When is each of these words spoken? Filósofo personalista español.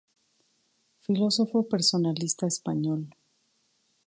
Filósofo 1.05 1.61
personalista 1.61 2.47
español. 2.47 3.01